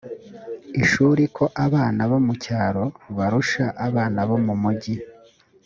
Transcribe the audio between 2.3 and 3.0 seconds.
cyaro